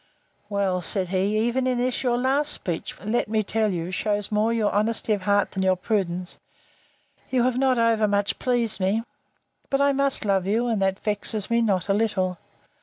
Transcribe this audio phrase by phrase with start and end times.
[0.49, 4.31] Well, said he, even in this your last speech, which, let me tell you, shews
[4.31, 6.39] more your honesty of heart than your prudence,
[7.29, 9.03] you have not over much pleased me.
[9.69, 12.39] But I must love you; and that vexes me not a little.